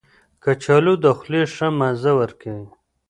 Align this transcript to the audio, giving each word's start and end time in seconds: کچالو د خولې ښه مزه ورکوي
کچالو 0.43 0.93
د 1.03 1.05
خولې 1.17 1.41
ښه 1.53 1.67
مزه 1.79 2.11
ورکوي 2.21 2.67